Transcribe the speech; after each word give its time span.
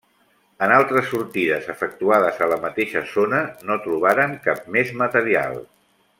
En 0.67 0.71
altres 0.77 1.09
sortides 1.11 1.67
efectuades 1.73 2.41
a 2.45 2.47
la 2.53 2.57
mateixa 2.65 3.05
zona 3.13 3.43
no 3.69 3.79
trobaren 3.85 4.35
cap 4.49 4.65
més 4.79 4.95
material. 5.05 5.63